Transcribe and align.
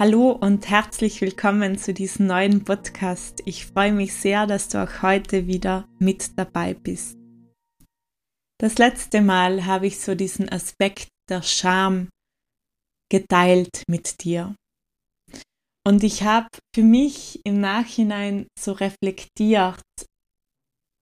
Hallo 0.00 0.32
und 0.32 0.68
herzlich 0.68 1.20
willkommen 1.20 1.78
zu 1.78 1.94
diesem 1.94 2.26
neuen 2.26 2.64
Podcast. 2.64 3.40
Ich 3.44 3.66
freue 3.66 3.92
mich 3.92 4.12
sehr, 4.12 4.44
dass 4.48 4.68
du 4.68 4.82
auch 4.82 5.02
heute 5.02 5.46
wieder 5.46 5.88
mit 6.00 6.36
dabei 6.36 6.74
bist. 6.74 7.16
Das 8.58 8.76
letzte 8.78 9.20
Mal 9.20 9.66
habe 9.66 9.86
ich 9.86 10.00
so 10.00 10.16
diesen 10.16 10.48
Aspekt 10.48 11.10
der 11.30 11.42
Scham 11.42 12.08
geteilt 13.08 13.84
mit 13.88 14.24
dir. 14.24 14.56
Und 15.86 16.02
ich 16.02 16.24
habe 16.24 16.48
für 16.74 16.82
mich 16.82 17.40
im 17.44 17.60
Nachhinein 17.60 18.48
so 18.58 18.72
reflektiert 18.72 19.80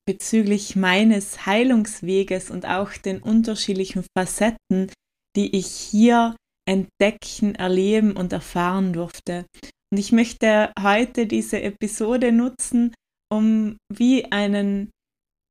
bezüglich 0.07 0.77
meines 0.77 1.47
Heilungsweges 1.47 2.51
und 2.51 2.67
auch 2.67 2.93
den 2.93 3.23
unterschiedlichen 3.23 4.05
Facetten, 4.15 4.93
die 5.35 5.57
ich 5.57 5.69
hier 5.69 6.37
entdecken, 6.69 7.55
erleben 7.55 8.17
und 8.17 8.33
erfahren 8.33 8.93
durfte. 8.93 9.47
Und 9.93 9.99
ich 9.99 10.13
möchte 10.13 10.73
heute 10.81 11.27
diese 11.27 11.63
Episode 11.63 12.33
nutzen, 12.33 12.95
um 13.33 13.77
wie 13.93 14.31
einen 14.31 14.91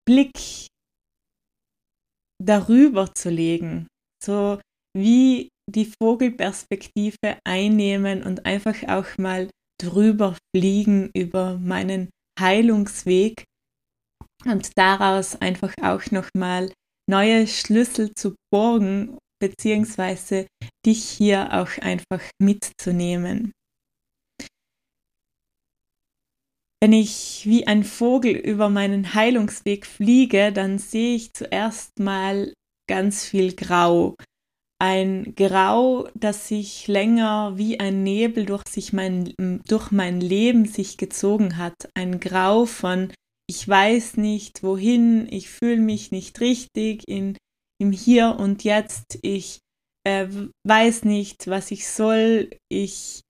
Blick 0.08 0.68
darüber 2.44 3.14
zu 3.14 3.30
legen, 3.30 3.88
so 4.24 4.60
wie 4.98 5.50
die 5.70 5.92
Vogelperspektive 6.02 7.38
einnehmen 7.46 8.24
und 8.24 8.46
einfach 8.46 8.76
auch 8.88 9.18
mal 9.18 9.50
drüber 9.82 10.36
fliegen 10.56 11.12
über 11.16 11.58
meinen 11.58 12.10
Heilungsweg 12.40 13.44
und 14.46 14.78
daraus 14.78 15.40
einfach 15.40 15.74
auch 15.82 16.10
nochmal 16.12 16.72
neue 17.10 17.48
Schlüssel 17.48 18.14
zu 18.16 18.36
borgen 18.52 19.18
beziehungsweise 19.42 20.48
dich 20.86 21.04
hier 21.04 21.50
auch 21.52 21.78
einfach 21.82 22.22
mitzunehmen. 22.40 23.52
Wenn 26.82 26.94
ich 26.94 27.44
wie 27.46 27.68
ein 27.68 27.84
Vogel 27.84 28.32
über 28.32 28.70
meinen 28.70 29.14
Heilungsweg 29.14 29.86
fliege, 29.86 30.52
dann 30.54 30.80
sehe 30.80 31.16
ich 31.16 31.34
zuerst 31.34 32.00
mal 32.00 32.54
ganz 32.90 33.26
viel 33.26 33.54
Grau. 33.54 34.16
Ein 34.80 35.36
Grau, 35.36 36.08
das 36.16 36.48
sich 36.48 36.88
länger 36.88 37.54
wie 37.58 37.80
ein 37.80 38.02
Nebel 38.02 38.46
durch, 38.46 38.68
sich 38.68 38.94
mein, 38.94 39.36
durch 39.68 39.92
mein 39.92 40.22
Leben 40.22 40.66
sich 40.66 40.98
gezogen 40.98 41.58
hat. 41.58 41.90
Ein 41.94 42.20
Grau 42.20 42.66
von 42.66 43.14
ich 43.52 43.68
weiß 43.68 44.16
nicht 44.16 44.64
wohin, 44.64 45.28
ich 45.30 45.50
fühle 45.50 45.82
mich 45.82 46.12
nicht 46.12 46.40
richtig, 46.40 47.06
in 47.06 47.36
im 47.82 47.92
Hier 47.92 48.36
und 48.38 48.64
Jetzt. 48.64 49.18
Ich 49.24 49.60
äh, 50.08 50.28
weiß 50.66 51.04
nicht, 51.04 51.48
was 51.48 51.72
ich 51.72 51.88
soll. 51.88 52.52
Ich, 52.72 53.22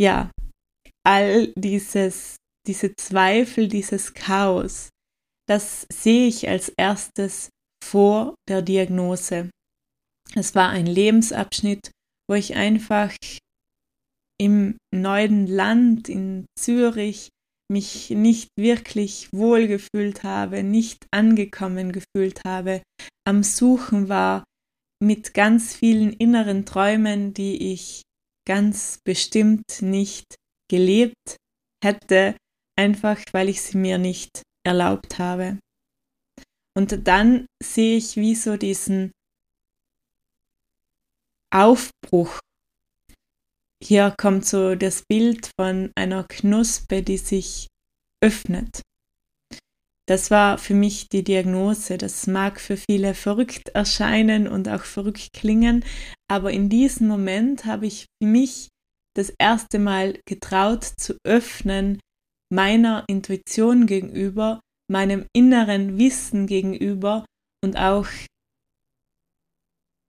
ja, 0.00 0.30
all 1.04 1.52
dieses, 1.56 2.36
diese 2.66 2.94
Zweifel, 2.94 3.68
dieses 3.68 4.14
Chaos, 4.14 4.90
das 5.48 5.86
sehe 5.92 6.28
ich 6.28 6.48
als 6.48 6.68
erstes 6.76 7.50
vor 7.84 8.36
der 8.48 8.62
Diagnose. 8.62 9.50
Es 10.34 10.54
war 10.54 10.70
ein 10.70 10.86
Lebensabschnitt, 10.86 11.90
wo 12.28 12.34
ich 12.34 12.54
einfach 12.54 13.14
im 14.40 14.76
neuen 14.94 15.46
Land 15.46 16.08
in 16.08 16.46
Zürich 16.58 17.30
mich 17.70 18.10
nicht 18.10 18.50
wirklich 18.56 19.32
wohlgefühlt 19.32 20.22
habe, 20.22 20.62
nicht 20.62 21.06
angekommen 21.10 21.92
gefühlt 21.92 22.44
habe, 22.44 22.82
am 23.26 23.42
Suchen 23.42 24.08
war 24.08 24.44
mit 25.02 25.34
ganz 25.34 25.74
vielen 25.74 26.12
inneren 26.12 26.64
Träumen, 26.64 27.34
die 27.34 27.72
ich 27.72 28.02
ganz 28.46 28.98
bestimmt 29.04 29.82
nicht 29.82 30.36
gelebt 30.70 31.36
hätte, 31.82 32.36
einfach 32.78 33.20
weil 33.32 33.48
ich 33.48 33.60
sie 33.62 33.78
mir 33.78 33.98
nicht 33.98 34.42
erlaubt 34.64 35.18
habe. 35.18 35.58
Und 36.76 37.06
dann 37.06 37.46
sehe 37.62 37.96
ich 37.96 38.16
wie 38.16 38.34
so 38.34 38.56
diesen 38.56 39.12
Aufbruch 41.50 42.38
hier 43.82 44.14
kommt 44.16 44.46
so 44.46 44.74
das 44.74 45.02
Bild 45.08 45.50
von 45.58 45.90
einer 45.96 46.24
Knospe, 46.24 47.02
die 47.02 47.18
sich 47.18 47.68
öffnet. 48.22 48.82
Das 50.08 50.30
war 50.30 50.56
für 50.58 50.74
mich 50.74 51.08
die 51.08 51.24
Diagnose. 51.24 51.98
Das 51.98 52.26
mag 52.26 52.60
für 52.60 52.76
viele 52.76 53.14
verrückt 53.14 53.70
erscheinen 53.70 54.46
und 54.46 54.68
auch 54.68 54.82
verrückt 54.82 55.32
klingen, 55.32 55.84
aber 56.30 56.52
in 56.52 56.68
diesem 56.68 57.08
Moment 57.08 57.64
habe 57.64 57.86
ich 57.86 58.06
mich 58.22 58.68
das 59.16 59.32
erste 59.38 59.78
Mal 59.78 60.20
getraut 60.26 60.84
zu 60.84 61.16
öffnen 61.24 61.98
meiner 62.52 63.04
Intuition 63.08 63.86
gegenüber, 63.86 64.60
meinem 64.88 65.26
inneren 65.34 65.98
Wissen 65.98 66.46
gegenüber 66.46 67.24
und 67.64 67.76
auch 67.76 68.06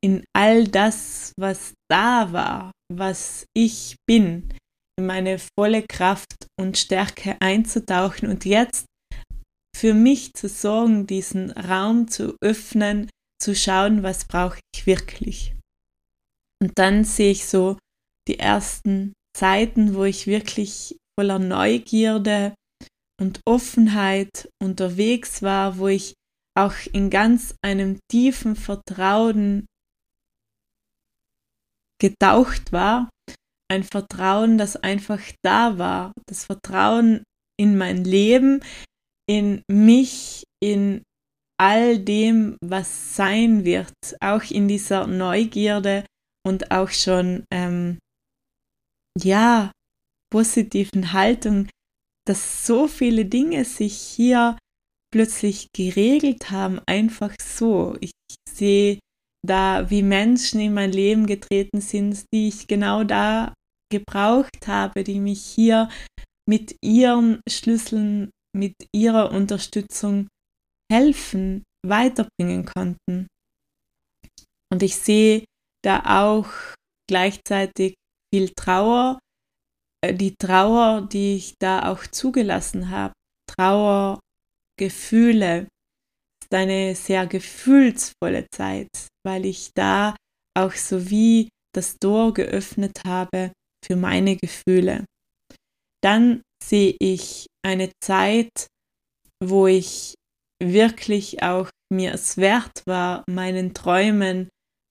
in 0.04 0.24
all 0.36 0.68
das, 0.68 1.34
was 1.40 1.74
da 1.90 2.32
war, 2.32 2.72
was 2.94 3.46
ich 3.56 3.96
bin, 4.08 4.54
in 4.98 5.06
meine 5.06 5.40
volle 5.58 5.84
Kraft 5.84 6.48
und 6.60 6.78
Stärke 6.78 7.38
einzutauchen 7.40 8.30
und 8.30 8.46
jetzt 8.46 8.86
für 9.76 9.94
mich 9.94 10.34
zu 10.34 10.50
sorgen, 10.50 11.06
diesen 11.06 11.52
Raum 11.52 12.08
zu 12.08 12.36
öffnen, 12.42 13.10
zu 13.40 13.56
schauen, 13.56 14.02
was 14.02 14.26
brauche 14.26 14.60
ich 14.74 14.88
wirklich. 14.88 15.56
Und 16.62 16.72
dann 16.76 17.04
sehe 17.04 17.32
ich 17.32 17.46
so 17.46 17.78
die 18.28 18.40
ersten 18.40 19.14
Zeiten, 19.38 19.94
wo 19.94 20.04
ich 20.04 20.26
wirklich 20.26 20.98
voller 21.20 21.38
Neugierde 21.38 22.56
und 23.22 23.40
Offenheit 23.46 24.50
unterwegs 24.62 25.44
war, 25.44 25.78
wo 25.78 25.88
ich 25.88 26.14
auch 26.58 26.74
in 26.92 27.12
ganz 27.12 27.54
einem 27.64 28.00
tiefen 28.12 28.56
Vertrauen 28.56 29.68
getaucht 32.02 32.72
war, 32.72 33.10
ein 33.70 33.84
Vertrauen, 33.84 34.58
das 34.58 34.76
einfach 34.78 35.22
da 35.44 35.78
war, 35.78 36.14
das 36.28 36.46
Vertrauen 36.46 37.24
in 37.60 37.78
mein 37.78 38.04
Leben, 38.04 38.62
in 39.30 39.62
mich, 39.70 40.44
in 40.64 41.04
all 41.60 42.00
dem, 42.00 42.58
was 42.64 43.16
sein 43.16 43.66
wird, 43.66 43.94
auch 44.22 44.44
in 44.50 44.68
dieser 44.68 45.08
Neugierde 45.08 46.06
und 46.46 46.72
auch 46.72 46.90
schon, 46.90 47.46
ähm, 47.52 47.98
ja, 49.20 49.72
positiven 50.32 51.14
Haltung, 51.14 51.70
dass 52.28 52.66
so 52.66 52.88
viele 52.88 53.26
Dinge 53.26 53.66
sich 53.66 53.98
hier 53.98 54.58
plötzlich 55.12 55.70
geregelt 55.76 56.52
haben, 56.52 56.80
einfach 56.86 57.34
so. 57.42 57.98
Ich 58.02 58.12
sehe 58.48 59.00
da, 59.46 59.90
wie 59.90 60.04
Menschen 60.04 60.60
in 60.60 60.74
mein 60.74 60.92
Leben 60.92 61.26
getreten 61.26 61.82
sind, 61.82 62.26
die 62.34 62.48
ich 62.50 62.68
genau 62.68 63.04
da 63.04 63.54
gebraucht 63.92 64.68
habe, 64.68 65.04
die 65.04 65.20
mich 65.20 65.44
hier 65.44 65.90
mit 66.50 66.76
ihren 66.84 67.42
Schlüsseln, 67.50 68.32
mit 68.56 68.74
ihrer 68.94 69.32
Unterstützung 69.32 70.28
helfen, 70.92 71.64
weiterbringen 71.86 72.66
konnten. 72.66 73.28
Und 74.72 74.84
ich 74.84 74.96
sehe 74.98 75.46
da 75.84 76.26
auch 76.26 76.50
gleichzeitig 77.10 77.96
viel 78.34 78.50
Trauer, 78.50 79.20
äh, 80.04 80.14
die 80.14 80.36
Trauer, 80.36 81.08
die 81.08 81.36
ich 81.36 81.54
da 81.60 81.92
auch 81.92 82.06
zugelassen 82.08 82.90
habe, 82.90 83.14
Trauer, 83.50 84.20
Gefühle, 84.78 85.62
ist 85.62 85.77
eine 86.54 86.96
sehr 86.96 87.28
gefühlsvolle 87.28 88.48
Zeit, 88.54 88.90
weil 89.26 89.46
ich 89.46 89.72
da 89.76 90.16
auch 90.58 90.74
so 90.74 91.10
wie 91.10 91.50
das 91.76 91.98
Tor 92.00 92.34
geöffnet 92.34 93.02
habe 93.06 93.52
für 93.86 93.96
meine 93.96 94.36
Gefühle. 94.36 95.06
Dann 96.04 96.42
sehe 96.64 96.96
ich 97.00 97.48
eine 97.66 97.92
Zeit, 98.04 98.68
wo 99.44 99.68
ich 99.68 100.16
wirklich 100.62 101.44
auch 101.44 101.70
mir 101.94 102.14
es 102.14 102.38
wert 102.38 102.82
war, 102.86 103.24
meinen 103.30 103.74
Träumen 103.74 104.50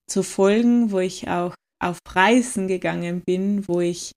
zu 0.09 0.23
folgen, 0.23 0.91
wo 0.91 0.99
ich 0.99 1.27
auch 1.27 1.53
auf 1.83 1.99
Reisen 2.07 2.67
gegangen 2.67 3.21
bin, 3.25 3.67
wo 3.67 3.81
ich 3.81 4.11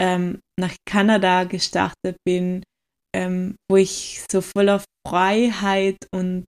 ähm, 0.00 0.40
nach 0.58 0.74
Kanada 0.86 1.44
gestartet 1.44 2.16
bin, 2.26 2.62
ähm, 3.14 3.56
wo 3.70 3.76
ich 3.76 4.22
so 4.30 4.40
voller 4.40 4.82
Freiheit 5.06 5.96
und 6.14 6.44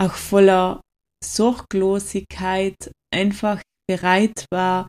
auch 0.00 0.14
voller 0.14 0.80
Sorglosigkeit 1.24 2.92
einfach 3.12 3.62
bereit 3.88 4.46
war, 4.50 4.88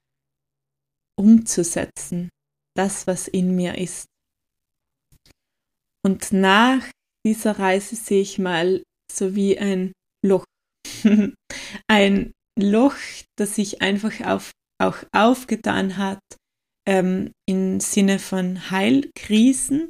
umzusetzen, 1.17 2.29
das, 2.75 3.07
was 3.07 3.27
in 3.27 3.55
mir 3.55 3.77
ist. 3.77 4.05
Und 6.05 6.31
nach 6.31 6.83
dieser 7.25 7.57
Reise 7.57 7.95
sehe 7.95 8.21
ich 8.21 8.37
mal 8.37 8.83
so 9.11 9.35
wie 9.35 9.57
ein 9.57 9.93
Loch. 10.23 10.45
ein 11.87 12.31
Loch, 12.59 12.95
das 13.37 13.55
sich 13.55 13.81
einfach 13.81 14.21
auf, 14.21 14.51
auch 14.81 14.97
aufgetan 15.11 15.97
hat 15.97 16.19
ähm, 16.87 17.31
im 17.47 17.79
Sinne 17.79 18.19
von 18.19 18.69
Heilkrisen. 18.69 19.89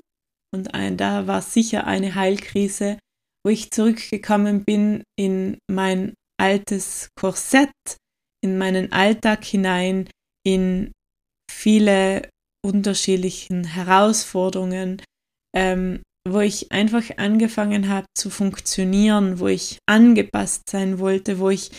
Und 0.54 0.74
ein, 0.74 0.96
da 0.96 1.28
war 1.28 1.42
sicher 1.42 1.86
eine 1.86 2.16
Heilkrise, 2.16 2.98
wo 3.46 3.50
ich 3.50 3.72
zurückgekommen 3.72 4.66
bin 4.66 5.04
in 5.18 5.60
mein 5.70 6.16
altes 6.42 7.10
Korsett, 7.16 7.72
in 8.44 8.58
meinen 8.58 8.92
Alltag 8.92 9.46
hinein, 9.46 10.10
in 10.44 10.92
viele 11.52 12.28
unterschiedlichen 12.66 13.64
Herausforderungen, 13.64 15.02
ähm, 15.56 16.02
wo 16.28 16.40
ich 16.40 16.72
einfach 16.72 17.04
angefangen 17.18 17.88
habe 17.88 18.08
zu 18.18 18.32
funktionieren, 18.32 19.40
wo 19.40 19.48
ich 19.48 19.78
angepasst 19.88 20.64
sein 20.68 20.98
wollte, 20.98 21.38
wo 21.38 21.52
ich 21.52 21.70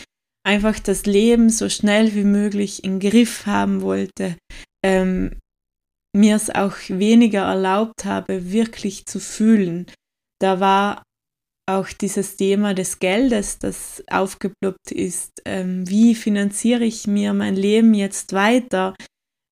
einfach 0.45 0.79
das 0.79 1.05
Leben 1.05 1.49
so 1.49 1.67
schnell 1.67 2.15
wie 2.15 2.23
möglich 2.23 2.85
im 2.85 3.01
Griff 3.01 3.45
haben 3.45 3.81
wollte, 3.81 4.37
ähm, 4.85 5.37
mir 6.15 6.37
es 6.37 6.49
auch 6.49 6.77
weniger 6.87 7.41
erlaubt 7.41 8.05
habe, 8.05 8.51
wirklich 8.51 9.05
zu 9.05 9.19
fühlen. 9.19 9.87
Da 10.39 10.61
war 10.61 11.03
auch 11.67 11.89
dieses 11.89 12.37
Thema 12.37 12.73
des 12.73 12.99
Geldes, 12.99 13.59
das 13.59 14.03
aufgeploppt 14.09 14.91
ist. 14.91 15.41
Ähm, 15.45 15.87
wie 15.89 16.15
finanziere 16.15 16.85
ich 16.85 17.07
mir 17.07 17.33
mein 17.33 17.55
Leben 17.55 17.93
jetzt 17.93 18.33
weiter? 18.33 18.95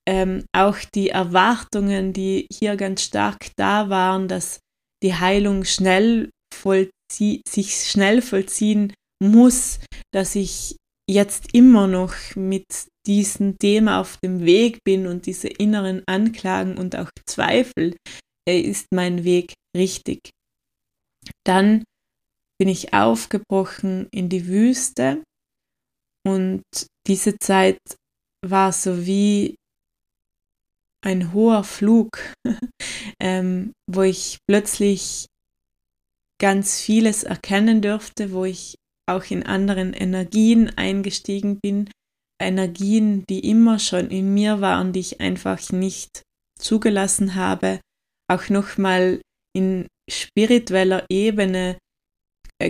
Ähm, 0.07 0.45
auch 0.55 0.77
die 0.93 1.09
Erwartungen, 1.09 2.13
die 2.13 2.47
hier 2.51 2.75
ganz 2.75 3.03
stark 3.03 3.47
da 3.57 3.89
waren, 3.89 4.27
dass 4.27 4.59
die 5.03 5.15
Heilung 5.15 5.65
schnell 5.65 6.29
sich 7.11 7.89
schnell 7.89 8.21
vollziehen 8.21 8.93
muss, 9.21 9.79
dass 10.13 10.35
ich 10.35 10.77
jetzt 11.09 11.53
immer 11.53 11.87
noch 11.87 12.13
mit 12.35 12.65
diesem 13.05 13.59
Thema 13.59 14.01
auf 14.01 14.17
dem 14.23 14.45
Weg 14.45 14.79
bin 14.83 15.05
und 15.05 15.25
diese 15.27 15.47
inneren 15.47 16.01
Anklagen 16.07 16.77
und 16.77 16.95
auch 16.95 17.09
Zweifel, 17.27 17.95
ist 18.47 18.87
mein 18.93 19.23
Weg 19.23 19.53
richtig. 19.75 20.29
Dann 21.45 21.83
bin 22.57 22.69
ich 22.69 22.93
aufgebrochen 22.93 24.07
in 24.11 24.29
die 24.29 24.47
Wüste. 24.47 25.23
Und 26.25 26.63
diese 27.07 27.37
Zeit 27.37 27.79
war 28.43 28.71
so 28.71 29.05
wie 29.05 29.55
ein 31.03 31.33
hoher 31.33 31.63
Flug, 31.63 32.09
ähm, 33.21 33.73
wo 33.87 34.01
ich 34.01 34.39
plötzlich 34.47 35.27
ganz 36.41 36.81
vieles 36.81 37.23
erkennen 37.23 37.81
durfte, 37.81 38.31
wo 38.31 38.45
ich 38.45 38.75
auch 39.07 39.23
in 39.29 39.45
anderen 39.45 39.93
Energien 39.93 40.69
eingestiegen 40.77 41.59
bin, 41.61 41.89
Energien, 42.41 43.23
die 43.29 43.47
immer 43.49 43.79
schon 43.79 44.09
in 44.09 44.33
mir 44.33 44.61
waren, 44.61 44.93
die 44.93 44.99
ich 44.99 45.21
einfach 45.21 45.71
nicht 45.71 46.23
zugelassen 46.59 47.35
habe, 47.35 47.79
auch 48.29 48.49
nochmal 48.49 49.21
in 49.55 49.87
spiritueller 50.09 51.05
Ebene 51.09 51.77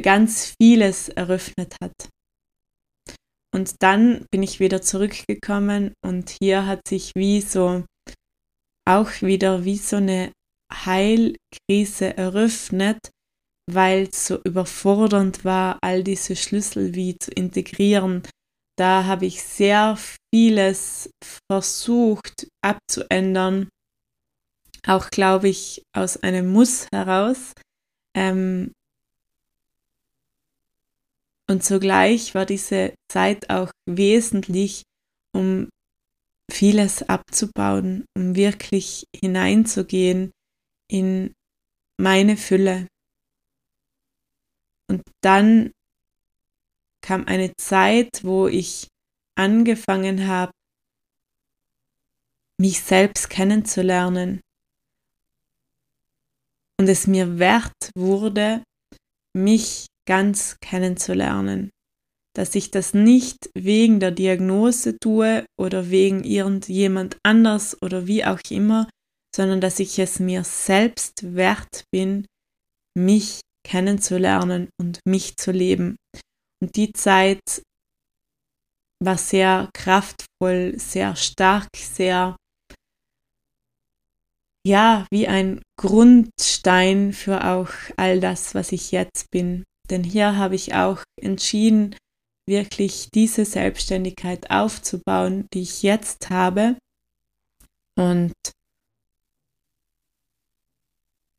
ganz 0.01 0.53
vieles 0.59 1.09
eröffnet 1.09 1.75
hat. 1.81 2.09
Und 3.53 3.75
dann 3.81 4.25
bin 4.31 4.43
ich 4.43 4.59
wieder 4.59 4.81
zurückgekommen 4.81 5.93
und 6.05 6.35
hier 6.41 6.65
hat 6.65 6.81
sich 6.87 7.11
wie 7.15 7.39
so 7.39 7.85
auch 8.87 9.21
wieder 9.21 9.63
wie 9.63 9.77
so 9.77 9.95
eine 9.95 10.31
Heilkrise 10.73 12.17
eröffnet, 12.17 12.99
weil 13.71 14.09
es 14.11 14.27
so 14.27 14.41
überfordernd 14.43 15.45
war, 15.45 15.79
all 15.81 16.03
diese 16.03 16.35
Schlüssel 16.35 16.95
wie 16.95 17.17
zu 17.17 17.31
integrieren. 17.31 18.23
Da 18.77 19.05
habe 19.05 19.25
ich 19.25 19.41
sehr 19.41 19.97
vieles 20.33 21.09
versucht 21.49 22.47
abzuändern, 22.61 23.69
auch 24.85 25.09
glaube 25.09 25.47
ich 25.47 25.81
aus 25.95 26.17
einem 26.17 26.51
Muss 26.51 26.87
heraus. 26.93 27.53
Ähm, 28.15 28.73
und 31.47 31.63
zugleich 31.63 32.33
war 32.33 32.45
diese 32.45 32.93
Zeit 33.07 33.49
auch 33.49 33.71
wesentlich, 33.85 34.83
um 35.33 35.69
vieles 36.51 37.03
abzubauen, 37.03 38.05
um 38.15 38.35
wirklich 38.35 39.05
hineinzugehen 39.15 40.31
in 40.89 41.33
meine 41.97 42.37
Fülle. 42.37 42.87
Und 44.87 45.03
dann 45.21 45.71
kam 47.01 47.25
eine 47.25 47.55
Zeit, 47.57 48.23
wo 48.23 48.47
ich 48.47 48.87
angefangen 49.35 50.27
habe, 50.27 50.51
mich 52.57 52.81
selbst 52.81 53.29
kennenzulernen 53.29 54.39
und 56.79 56.87
es 56.87 57.05
mir 57.07 57.37
wert 57.37 57.91
wurde, 57.95 58.63
mich 59.33 59.87
ganz 60.05 60.57
kennenzulernen 60.61 61.71
dass 62.35 62.53
ich 62.53 62.69
das 62.69 62.93
nicht 62.93 63.49
wegen 63.55 63.99
der 63.99 64.11
Diagnose 64.11 64.97
tue 64.99 65.45
oder 65.57 65.89
wegen 65.89 66.23
irgendjemand 66.23 67.17
anders 67.23 67.81
oder 67.81 68.07
wie 68.07 68.25
auch 68.25 68.41
immer, 68.49 68.89
sondern 69.33 69.61
dass 69.61 69.79
ich 69.79 69.97
es 69.99 70.19
mir 70.19 70.43
selbst 70.43 71.33
wert 71.35 71.85
bin, 71.91 72.25
mich 72.97 73.39
kennenzulernen 73.65 74.69
und 74.79 74.99
mich 75.07 75.37
zu 75.37 75.51
leben. 75.51 75.95
Und 76.61 76.75
die 76.75 76.91
Zeit 76.91 77.61
war 79.03 79.17
sehr 79.17 79.69
kraftvoll, 79.73 80.77
sehr 80.77 81.15
stark, 81.15 81.69
sehr, 81.75 82.35
ja, 84.65 85.07
wie 85.11 85.27
ein 85.27 85.61
Grundstein 85.79 87.13
für 87.13 87.45
auch 87.45 87.69
all 87.97 88.19
das, 88.19 88.55
was 88.55 88.71
ich 88.71 88.91
jetzt 88.91 89.31
bin. 89.31 89.63
Denn 89.89 90.03
hier 90.03 90.35
habe 90.37 90.55
ich 90.55 90.73
auch 90.73 91.03
entschieden, 91.21 91.95
wirklich 92.47 93.09
diese 93.13 93.45
Selbstständigkeit 93.45 94.49
aufzubauen, 94.51 95.47
die 95.53 95.61
ich 95.61 95.83
jetzt 95.83 96.29
habe 96.29 96.77
und 97.97 98.33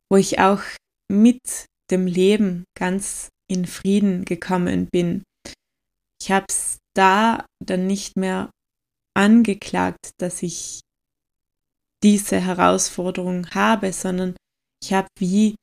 wo 0.08 0.16
ich 0.16 0.38
auch 0.38 0.62
mit 1.08 1.66
dem 1.90 2.06
Leben 2.06 2.64
ganz 2.76 3.28
in 3.48 3.66
Frieden 3.66 4.24
gekommen 4.24 4.88
bin. 4.90 5.22
ich 6.20 6.32
habe 6.32 6.46
es 6.48 6.78
da 6.94 7.46
dann 7.60 7.86
nicht 7.86 8.16
mehr 8.16 8.50
angeklagt, 9.14 10.10
dass 10.18 10.42
ich 10.42 10.80
diese 12.02 12.40
Herausforderung 12.40 13.48
habe, 13.50 13.92
sondern 13.92 14.36
ich 14.82 14.92
habe 14.92 15.08
wie 15.18 15.54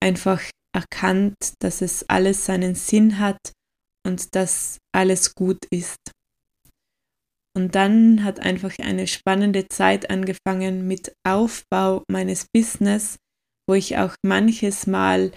einfach 0.00 0.42
erkannt, 0.74 1.54
dass 1.60 1.82
es 1.82 2.08
alles 2.08 2.44
seinen 2.46 2.74
Sinn 2.74 3.18
hat 3.18 3.52
und 4.06 4.34
dass 4.34 4.78
alles 4.92 5.34
gut 5.34 5.58
ist. 5.70 5.98
Und 7.56 7.74
dann 7.74 8.22
hat 8.24 8.40
einfach 8.40 8.78
eine 8.78 9.06
spannende 9.06 9.68
Zeit 9.68 10.08
angefangen 10.08 10.86
mit 10.86 11.12
Aufbau 11.26 12.04
meines 12.08 12.46
Business, 12.54 13.16
wo 13.68 13.74
ich 13.74 13.98
auch 13.98 14.14
manches 14.22 14.86
Mal 14.86 15.32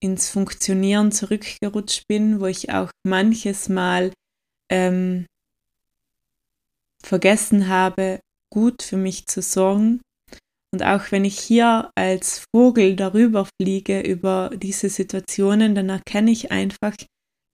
ins 0.00 0.30
Funktionieren 0.30 1.10
zurückgerutscht 1.10 2.06
bin, 2.06 2.40
wo 2.40 2.46
ich 2.46 2.72
auch 2.72 2.90
manches 3.04 3.68
Mal 3.68 4.12
ähm, 4.70 5.26
vergessen 7.02 7.68
habe, 7.68 8.20
gut 8.52 8.82
für 8.82 8.96
mich 8.96 9.26
zu 9.26 9.42
sorgen. 9.42 10.00
Und 10.72 10.82
auch 10.82 11.10
wenn 11.10 11.24
ich 11.24 11.38
hier 11.38 11.90
als 11.94 12.46
Vogel 12.54 12.94
darüber 12.94 13.46
fliege, 13.60 14.00
über 14.00 14.50
diese 14.54 14.90
Situationen, 14.90 15.74
dann 15.74 15.88
erkenne 15.88 16.30
ich 16.30 16.50
einfach, 16.50 16.94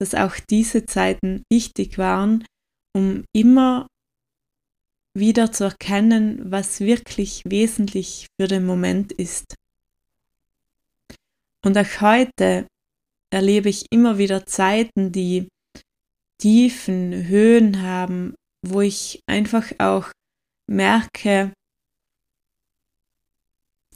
dass 0.00 0.14
auch 0.14 0.34
diese 0.50 0.86
Zeiten 0.86 1.44
wichtig 1.50 1.98
waren, 1.98 2.44
um 2.96 3.24
immer 3.32 3.86
wieder 5.16 5.52
zu 5.52 5.64
erkennen, 5.64 6.50
was 6.50 6.80
wirklich 6.80 7.42
wesentlich 7.44 8.26
für 8.38 8.48
den 8.48 8.66
Moment 8.66 9.12
ist. 9.12 9.54
Und 11.64 11.78
auch 11.78 12.00
heute 12.00 12.66
erlebe 13.32 13.68
ich 13.68 13.86
immer 13.90 14.18
wieder 14.18 14.44
Zeiten, 14.44 15.12
die 15.12 15.48
tiefen 16.40 17.28
Höhen 17.28 17.80
haben, 17.82 18.34
wo 18.66 18.80
ich 18.80 19.20
einfach 19.26 19.72
auch 19.78 20.10
merke, 20.68 21.52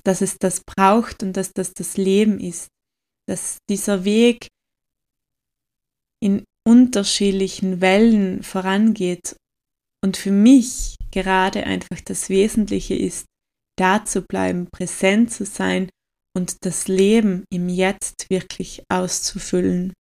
dass 0.09 0.23
es 0.23 0.39
das 0.39 0.63
braucht 0.65 1.23
und 1.23 1.37
dass 1.37 1.53
das 1.53 1.75
das 1.75 1.99
Leben 1.99 2.41
ist, 2.41 2.69
dass 3.27 3.59
dieser 3.69 4.07
Weg 4.07 4.49
in 6.19 6.45
unterschiedlichen 6.67 7.83
Wellen 7.83 8.43
vorangeht 8.43 9.37
und 10.03 10.17
für 10.17 10.31
mich 10.31 10.97
gerade 11.11 11.65
einfach 11.65 12.01
das 12.01 12.31
Wesentliche 12.31 12.95
ist, 12.95 13.27
da 13.77 14.03
zu 14.03 14.23
bleiben, 14.23 14.69
präsent 14.73 15.31
zu 15.31 15.45
sein 15.45 15.91
und 16.35 16.65
das 16.65 16.89
Leben 16.89 17.45
im 17.53 17.69
Jetzt 17.69 18.31
wirklich 18.31 18.83
auszufüllen. 18.89 19.93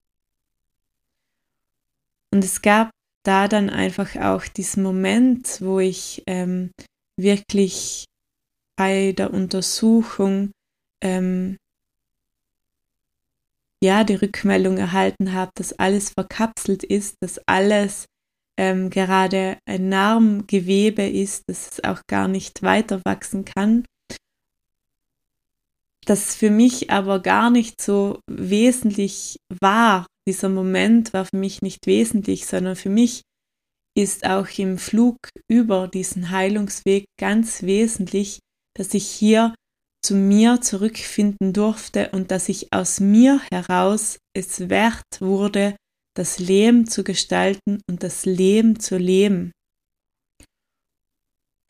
Und 2.32 2.42
es 2.42 2.62
gab 2.62 2.90
da 3.26 3.46
dann 3.46 3.68
einfach 3.68 4.16
auch 4.16 4.46
diesen 4.46 4.82
Moment, 4.82 5.60
wo 5.60 5.80
ich 5.80 6.22
ähm, 6.26 6.70
wirklich 7.18 8.06
bei 8.78 9.12
der 9.12 9.34
Untersuchung 9.34 10.52
ähm, 11.02 11.56
ja 13.82 14.04
die 14.04 14.14
Rückmeldung 14.14 14.78
erhalten 14.78 15.32
habe, 15.32 15.50
dass 15.56 15.72
alles 15.72 16.10
verkapselt 16.10 16.84
ist, 16.84 17.16
dass 17.20 17.40
alles 17.46 18.06
ähm, 18.56 18.88
gerade 18.88 19.58
ein 19.66 19.88
Narmgewebe 19.88 21.08
ist, 21.08 21.42
dass 21.48 21.72
es 21.72 21.84
auch 21.84 22.02
gar 22.08 22.28
nicht 22.28 22.62
weiter 22.62 23.00
wachsen 23.04 23.44
kann. 23.44 23.84
Das 26.06 26.36
für 26.36 26.50
mich 26.50 26.90
aber 26.90 27.20
gar 27.20 27.50
nicht 27.50 27.80
so 27.80 28.20
wesentlich 28.30 29.38
war. 29.60 30.06
Dieser 30.26 30.48
Moment 30.48 31.12
war 31.12 31.24
für 31.24 31.36
mich 31.36 31.62
nicht 31.62 31.86
wesentlich, 31.86 32.46
sondern 32.46 32.76
für 32.76 32.90
mich 32.90 33.22
ist 33.96 34.24
auch 34.24 34.46
im 34.56 34.78
Flug 34.78 35.16
über 35.48 35.88
diesen 35.88 36.30
Heilungsweg 36.30 37.06
ganz 37.18 37.62
wesentlich, 37.62 38.38
dass 38.74 38.94
ich 38.94 39.08
hier 39.08 39.54
zu 40.04 40.14
mir 40.14 40.60
zurückfinden 40.60 41.52
durfte 41.52 42.10
und 42.10 42.30
dass 42.30 42.48
ich 42.48 42.72
aus 42.72 43.00
mir 43.00 43.40
heraus 43.50 44.18
es 44.34 44.68
wert 44.68 45.20
wurde, 45.20 45.76
das 46.16 46.38
Leben 46.38 46.86
zu 46.86 47.04
gestalten 47.04 47.80
und 47.88 48.02
das 48.02 48.24
Leben 48.24 48.80
zu 48.80 48.96
leben. 48.96 49.52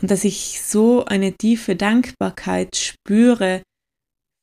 Und 0.00 0.10
dass 0.10 0.24
ich 0.24 0.62
so 0.62 1.04
eine 1.04 1.36
tiefe 1.36 1.74
Dankbarkeit 1.74 2.76
spüre 2.76 3.62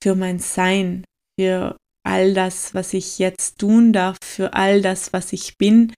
für 0.04 0.16
mein 0.16 0.40
Sein, 0.40 1.06
für 1.40 1.78
all 2.06 2.34
das, 2.34 2.74
was 2.74 2.94
ich 2.94 3.18
jetzt 3.20 3.60
tun 3.60 3.94
darf, 3.94 4.18
für 4.24 4.54
all 4.54 4.82
das, 4.82 5.14
was 5.14 5.34
ich 5.34 5.58
bin 5.58 5.94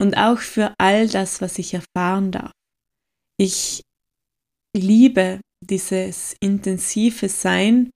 und 0.00 0.14
auch 0.16 0.38
für 0.38 0.74
all 0.78 1.08
das, 1.08 1.40
was 1.40 1.58
ich 1.58 1.74
erfahren 1.74 2.32
darf. 2.32 2.52
Ich 3.36 3.82
liebe 4.74 5.40
dieses 5.60 6.34
intensive 6.40 7.28
Sein 7.28 7.90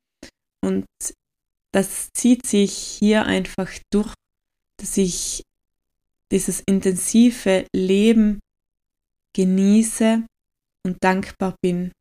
und 0.65 0.87
das 1.73 2.09
zieht 2.13 2.47
sich 2.47 2.77
hier 2.77 3.27
einfach 3.27 3.71
durch, 3.91 4.15
dass 4.79 4.97
ich 4.97 5.43
dieses 6.31 6.61
intensive 6.67 7.67
Leben 7.75 8.41
genieße 9.35 10.25
und 10.87 11.03
dankbar 11.03 11.57
bin. 11.61 11.93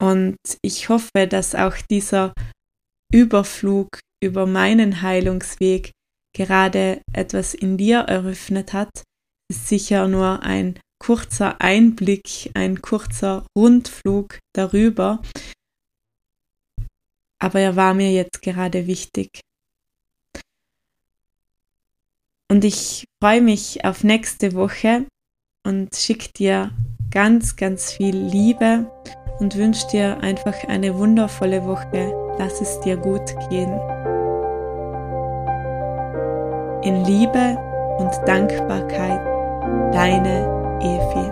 Und 0.00 0.36
ich 0.62 0.88
hoffe, 0.88 1.26
dass 1.28 1.54
auch 1.54 1.76
dieser 1.90 2.32
Überflug 3.12 3.98
über 4.22 4.46
meinen 4.46 5.02
Heilungsweg 5.02 5.90
gerade 6.32 7.02
etwas 7.12 7.54
in 7.54 7.76
dir 7.76 8.00
eröffnet 8.00 8.72
hat, 8.72 8.90
ist 9.50 9.68
sicher 9.68 10.06
nur 10.06 10.42
ein 10.42 10.78
kurzer 10.98 11.60
Einblick, 11.60 12.50
ein 12.54 12.82
kurzer 12.82 13.46
Rundflug 13.56 14.38
darüber. 14.52 15.22
Aber 17.40 17.60
er 17.60 17.76
war 17.76 17.94
mir 17.94 18.12
jetzt 18.12 18.42
gerade 18.42 18.86
wichtig. 18.86 19.40
Und 22.50 22.64
ich 22.64 23.04
freue 23.22 23.42
mich 23.42 23.84
auf 23.84 24.04
nächste 24.04 24.54
Woche 24.54 25.06
und 25.66 25.94
schicke 25.94 26.32
dir 26.32 26.70
ganz, 27.10 27.56
ganz 27.56 27.92
viel 27.92 28.16
Liebe 28.16 28.90
und 29.38 29.56
wünsche 29.56 29.86
dir 29.88 30.18
einfach 30.20 30.64
eine 30.64 30.96
wundervolle 30.96 31.64
Woche. 31.64 32.12
Lass 32.38 32.60
es 32.60 32.80
dir 32.80 32.96
gut 32.96 33.34
gehen. 33.50 33.72
In 36.82 37.04
Liebe 37.04 37.58
und 37.98 38.10
Dankbarkeit, 38.26 39.24
deine 39.92 40.57
Evi. 40.80 41.24